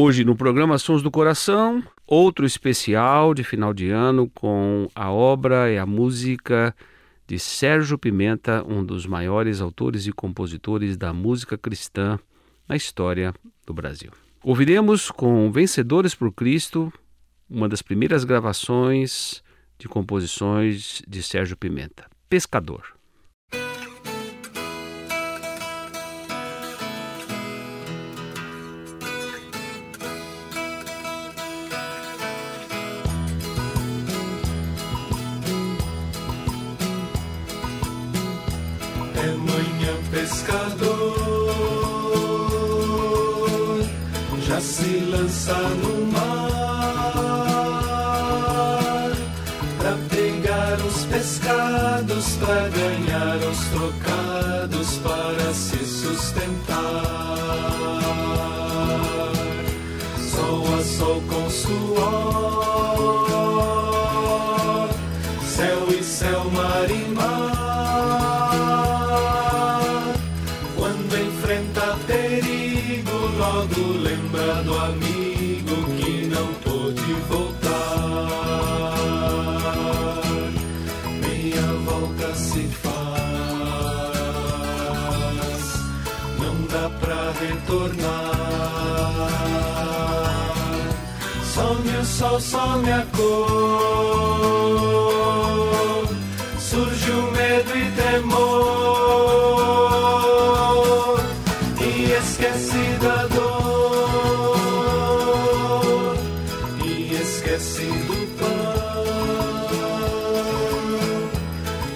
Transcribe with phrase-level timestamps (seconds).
[0.00, 5.72] Hoje no programa Sons do Coração, outro especial de final de ano com a obra
[5.72, 6.72] e a música
[7.26, 12.16] de Sérgio Pimenta, um dos maiores autores e compositores da música cristã
[12.68, 13.34] na história
[13.66, 14.12] do Brasil.
[14.44, 16.92] Ouviremos com Vencedores por Cristo,
[17.50, 19.42] uma das primeiras gravações
[19.80, 22.97] de composições de Sérgio Pimenta, Pescador.
[60.96, 61.98] Sol com suor,
[65.44, 66.90] céu e céu, mar
[92.38, 93.58] Some o sol, some a cor,
[96.60, 98.38] surge o medo e temor,
[101.80, 104.56] e esquece da dor,
[106.84, 106.86] e
[107.20, 109.04] esquece do pão,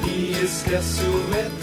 [0.08, 0.10] e
[0.44, 1.62] esquece o metal.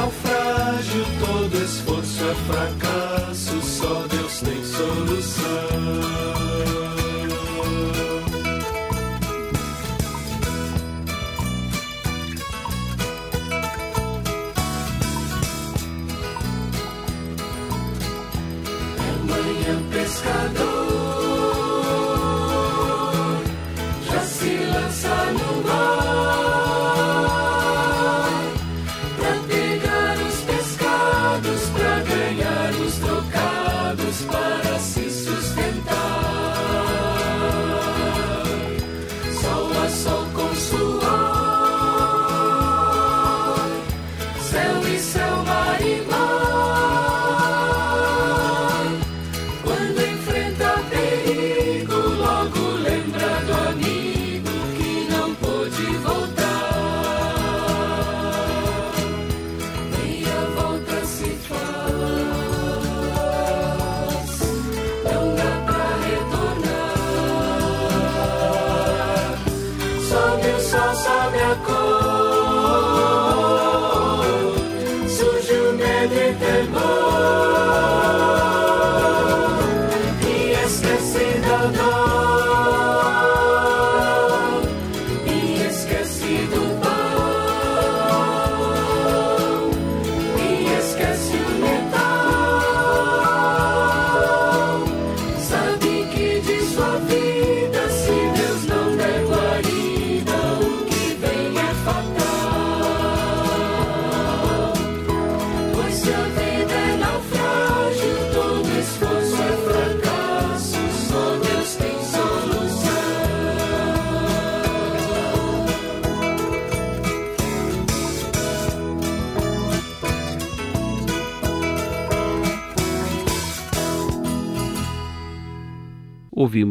[0.00, 2.99] Naufrágio, todo esforço é fracasso,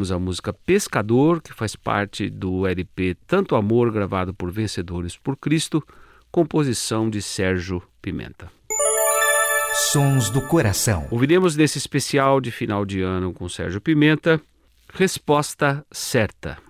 [0.09, 5.37] ouvimos a música Pescador, que faz parte do LP Tanto Amor, gravado por Vencedores por
[5.37, 5.85] Cristo,
[6.31, 8.51] composição de Sérgio Pimenta.
[9.91, 11.07] Sons do Coração.
[11.11, 14.41] Ouviremos nesse especial de final de ano com Sérgio Pimenta,
[14.93, 16.68] Resposta Certa.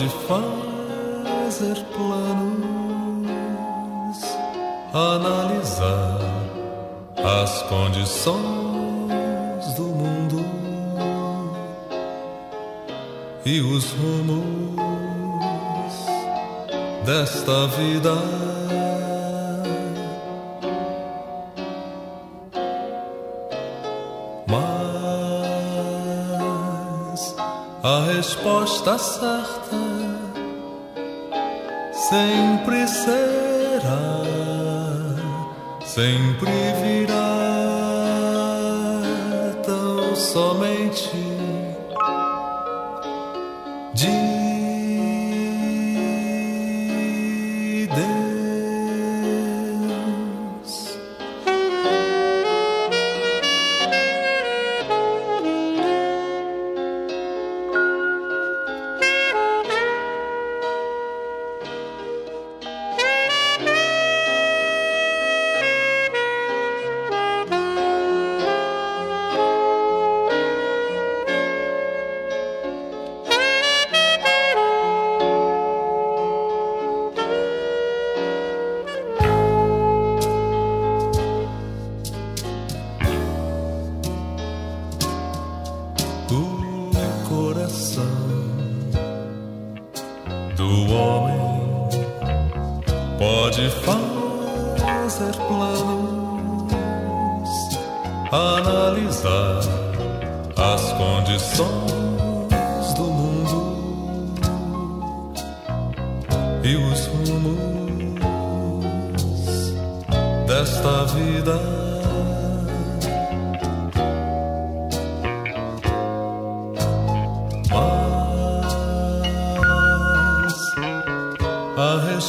[0.00, 0.08] Pode
[1.24, 3.36] fazer planos,
[4.94, 6.18] analisar
[7.22, 8.40] as condições
[9.76, 10.42] do mundo
[13.44, 14.80] e os rumos
[17.04, 18.49] desta vida.
[28.30, 29.76] Resposta certa
[31.92, 34.22] sempre será,
[35.84, 36.50] sempre
[36.80, 37.12] virá,
[39.64, 41.39] tão somente.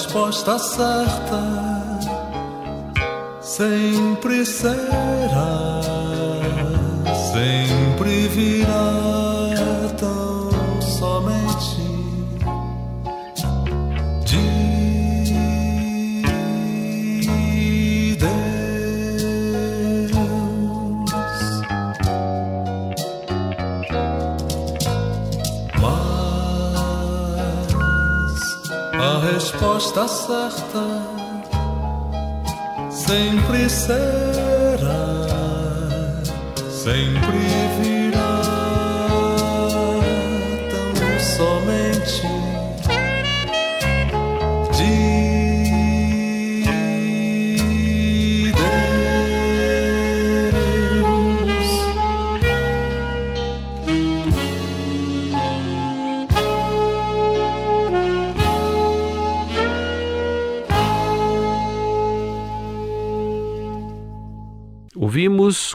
[0.01, 1.39] Resposta certa
[3.39, 5.79] sempre será,
[7.31, 9.21] sempre virá.
[29.81, 30.83] Resposta certa.
[32.91, 34.40] Sempre será,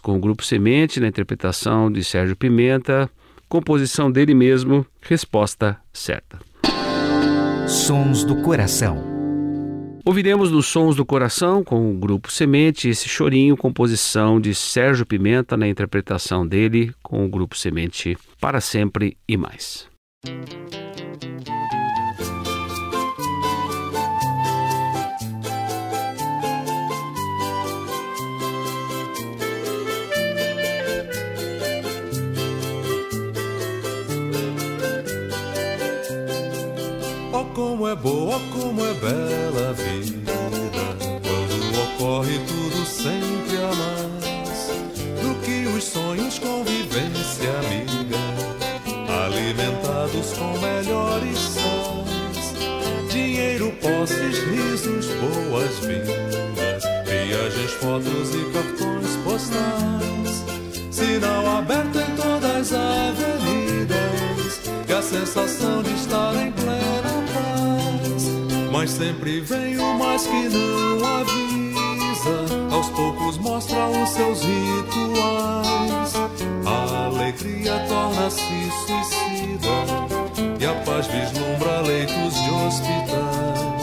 [0.00, 3.10] Com o Grupo Semente, na interpretação de Sérgio Pimenta,
[3.48, 6.38] composição dele mesmo, Resposta Certa.
[7.68, 9.16] Sons do Coração.
[10.04, 15.56] Ouviremos nos Sons do Coração, com o Grupo Semente, esse chorinho, composição de Sérgio Pimenta,
[15.56, 19.88] na interpretação dele com o Grupo Semente, Para Sempre e Mais.
[37.56, 40.32] Como é boa, como é bela a vida.
[41.22, 48.18] Quando ocorre tudo sempre a mais do que os sonhos, convivência amiga,
[49.24, 53.10] alimentados com melhores sons.
[53.10, 59.95] Dinheiro, posses, risos, boas-vindas, viagens, fotos e cartões postais.
[68.96, 72.74] Sempre vem o mais que não avisa.
[72.74, 76.14] Aos poucos mostra os seus rituais.
[76.64, 78.40] A alegria torna-se
[78.86, 79.76] suicida
[80.58, 83.76] e a paz vislumbra leitos de hospitais.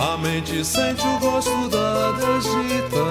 [0.00, 3.06] A mente sente o gosto da desdita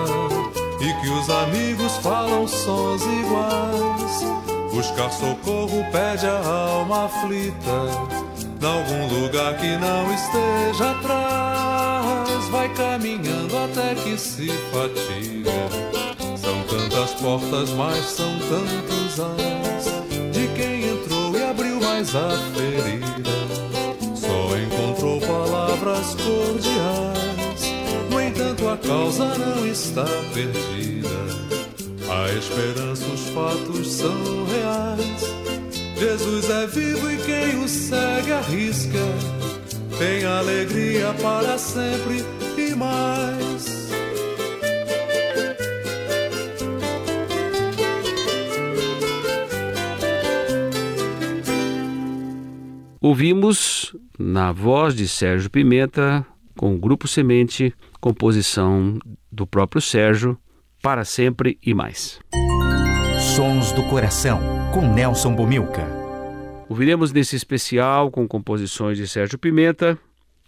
[0.82, 4.26] e que os amigos falam sons iguais.
[4.74, 8.31] Buscar socorro pede a alma aflita
[8.62, 15.52] Nalgum lugar que não esteja atrás, vai caminhando até que se fatiga.
[16.38, 19.86] São tantas portas, mas são tantos ais
[20.32, 23.32] de quem entrou e abriu mais a ferida.
[24.16, 27.74] Só encontrou palavras cordiais.
[28.12, 31.10] No entanto, a causa não está perdida.
[32.12, 35.31] A esperança, os fatos são reais
[36.02, 38.98] Jesus é vivo e quem o segue arrisca.
[40.00, 42.26] Tem alegria para sempre
[42.58, 43.92] e mais.
[53.00, 56.26] Ouvimos na voz de Sérgio Pimenta,
[56.58, 58.98] com o Grupo Semente, composição
[59.32, 60.36] do próprio Sérgio,
[60.82, 62.20] Para Sempre e Mais.
[63.36, 65.86] Sons do Coração com Nelson Bomilca.
[66.70, 70.00] Ouviremos nesse especial, com composições de Sérgio Pimenta,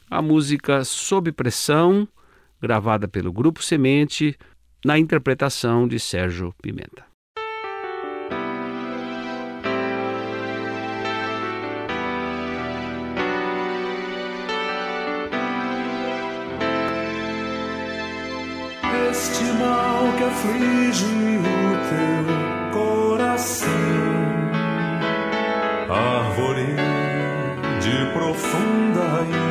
[0.10, 2.08] a música Sob Pressão,
[2.62, 4.38] gravada pelo Grupo Semente,
[4.86, 7.06] na interpretação de Sérgio Pimenta.
[19.12, 24.03] Este mal que aflige o teu coração
[28.34, 29.43] 风大雨。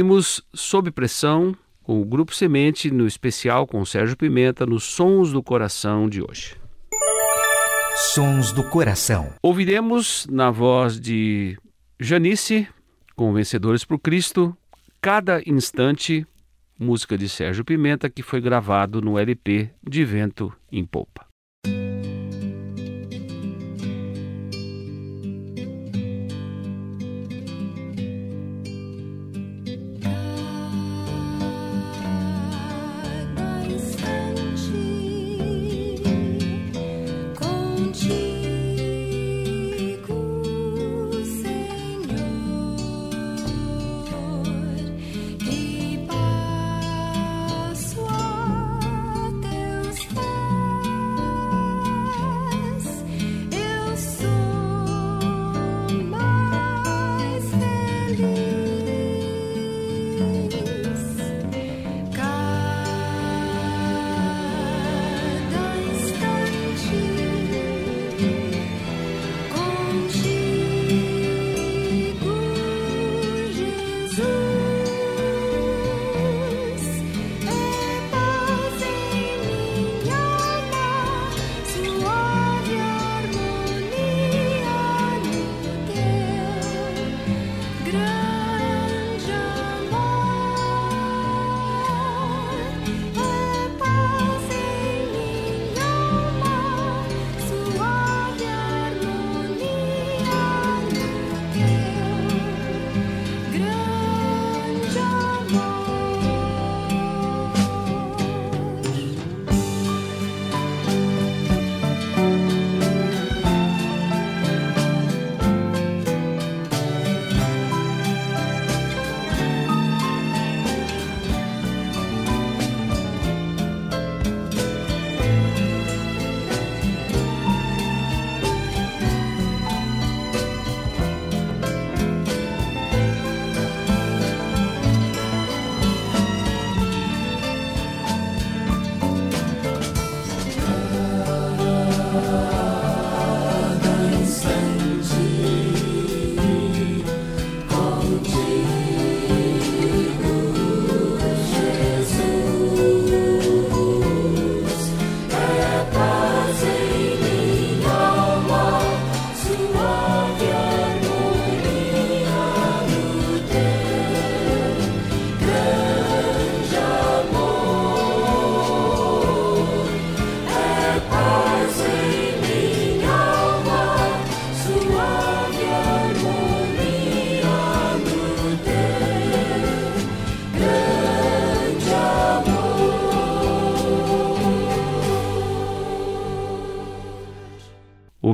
[0.00, 5.42] Ouvimos Sob Pressão com o Grupo Semente, no especial com Sérgio Pimenta, nos Sons do
[5.42, 6.56] Coração de hoje.
[8.14, 9.30] Sons do Coração.
[9.42, 11.58] Ouviremos na voz de
[12.00, 12.66] Janice,
[13.14, 14.56] com Vencedores por Cristo,
[15.02, 16.26] Cada Instante,
[16.78, 21.29] música de Sérgio Pimenta, que foi gravado no LP de Vento em Polpa.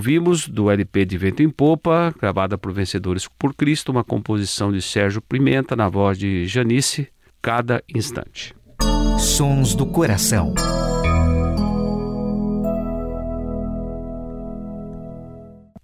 [0.06, 4.80] Ouvimos do LP de Vento em Popa, gravada por Vencedores por Cristo, uma composição de
[4.80, 7.08] Sérgio Pimenta na voz de Janice,
[7.42, 8.54] Cada Instante.
[9.18, 10.54] Sons do Coração.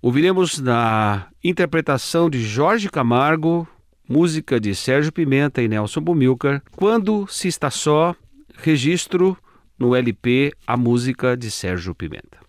[0.01, 3.67] Ouviremos na interpretação de Jorge Camargo,
[4.09, 8.15] música de Sérgio Pimenta e Nelson Bumilcar, Quando se está só,
[8.55, 9.37] registro
[9.77, 12.42] no LP a música de Sérgio Pimenta.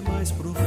[0.00, 0.62] Mais profundo,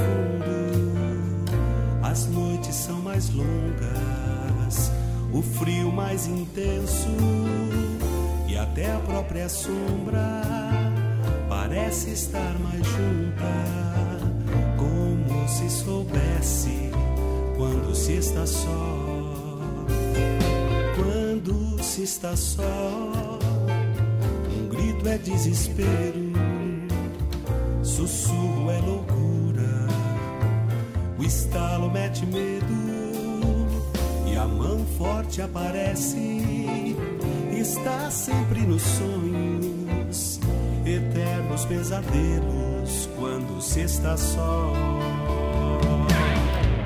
[2.02, 4.92] as noites são mais longas,
[5.34, 7.08] o frio mais intenso
[8.48, 10.42] e até a própria sombra
[11.50, 13.54] parece estar mais junta,
[14.78, 16.92] como se soubesse
[17.58, 19.04] quando se está só.
[20.96, 23.40] Quando se está só
[25.04, 26.34] grito é desespero,
[27.84, 28.93] sussurro é loucura,
[31.24, 32.66] o estalo mete medo
[34.28, 36.42] e a mão forte aparece.
[37.52, 40.40] Está sempre nos sonhos,
[40.86, 44.74] eternos pesadelos, quando se está só.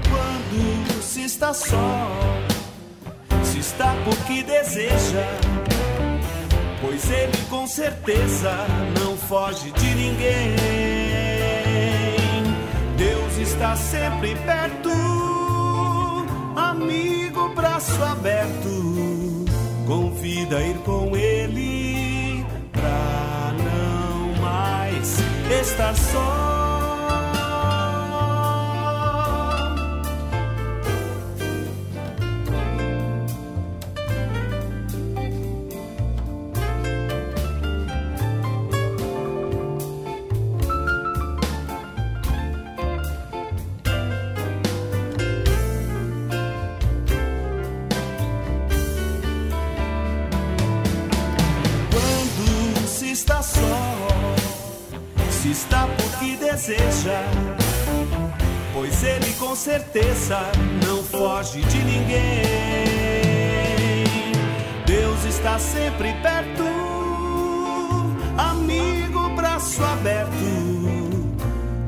[0.07, 2.07] Quando se está só,
[3.43, 5.25] se está porque deseja
[6.79, 8.51] pois ele com certeza
[8.99, 10.96] não foge de ninguém.
[13.57, 14.91] Está sempre perto,
[16.55, 19.45] amigo, braço aberto,
[19.87, 25.17] convida a ir com ele pra não mais
[25.49, 26.56] estar só.
[57.07, 57.23] Deseja,
[58.73, 60.39] pois ele com certeza
[60.85, 62.43] não foge de ninguém.
[64.85, 66.63] Deus está sempre perto,
[68.37, 71.37] amigo, braço aberto,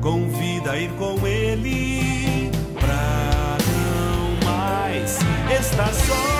[0.00, 5.18] convida a ir com ele pra não mais
[5.60, 6.39] estar só.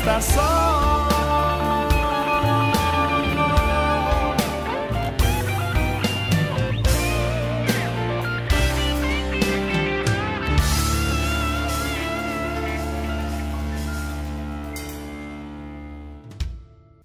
[0.00, 1.10] Estar só.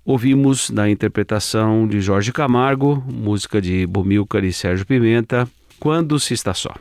[0.06, 6.54] Ouvimos na interpretação de Jorge Camargo, música de Bomilcar e Sérgio Pimenta, Quando se está
[6.54, 6.74] só.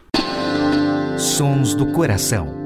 [1.18, 2.63] Sons do Coração.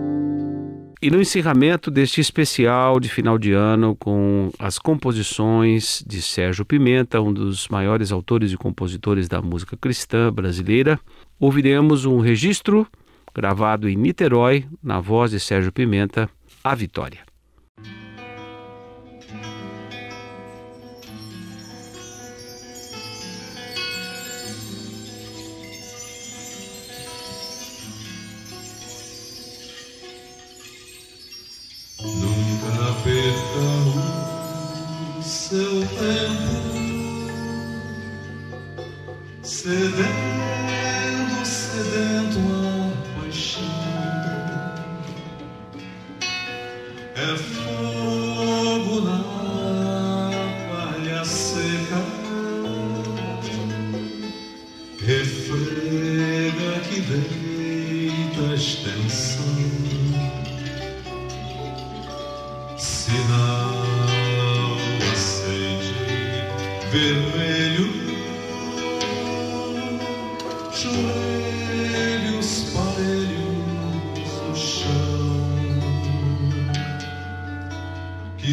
[1.01, 7.21] E no encerramento deste especial de final de ano, com as composições de Sérgio Pimenta,
[7.21, 10.99] um dos maiores autores e compositores da música cristã brasileira,
[11.39, 12.85] ouviremos um registro
[13.33, 16.29] gravado em Niterói, na voz de Sérgio Pimenta,
[16.65, 17.28] A Vitória.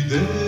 [0.03, 0.44] No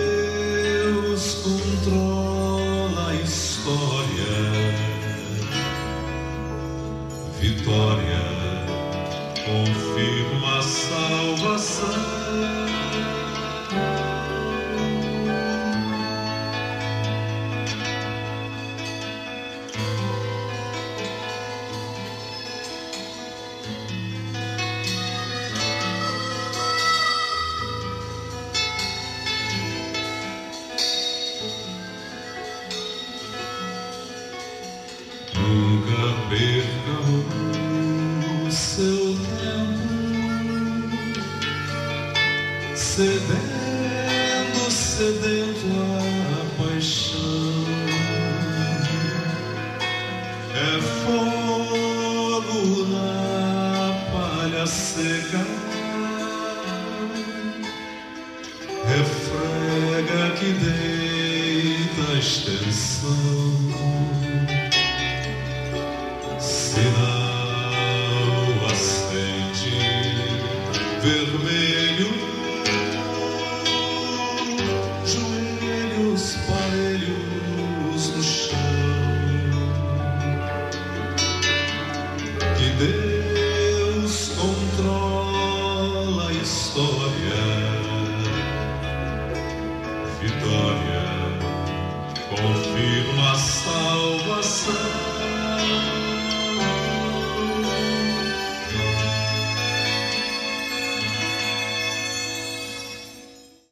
[44.98, 45.97] sedento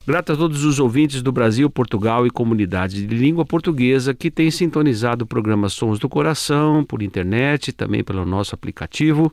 [0.07, 4.53] Grato a todos os ouvintes do Brasil, Portugal e comunidades de língua portuguesa que têm
[4.53, 9.33] sintonizado o programa Sons do Coração por internet, também pelo nosso aplicativo.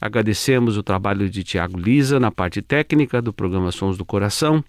[0.00, 4.64] Agradecemos o trabalho de Tiago Lisa na parte técnica do programa Sons do Coração.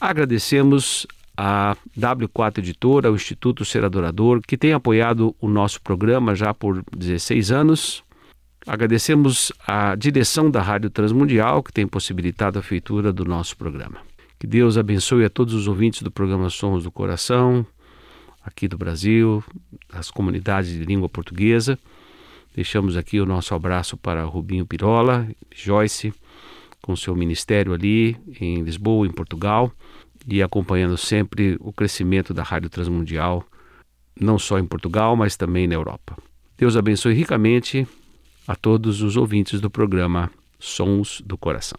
[0.00, 6.54] Agradecemos a W4 Editora, o Instituto Ser Adorador, que tem apoiado o nosso programa já
[6.54, 8.02] por 16 anos.
[8.66, 14.13] Agradecemos a direção da Rádio Transmundial, que tem possibilitado a feitura do nosso programa.
[14.38, 17.66] Que Deus abençoe a todos os ouvintes do programa Sons do Coração,
[18.42, 19.42] aqui do Brasil,
[19.92, 21.78] as comunidades de língua portuguesa.
[22.54, 26.12] Deixamos aqui o nosso abraço para Rubinho Pirola, Joyce,
[26.82, 29.72] com seu ministério ali em Lisboa, em Portugal,
[30.28, 33.44] e acompanhando sempre o crescimento da Rádio Transmundial,
[34.20, 36.16] não só em Portugal, mas também na Europa.
[36.56, 37.86] Deus abençoe ricamente
[38.46, 41.78] a todos os ouvintes do programa Sons do Coração.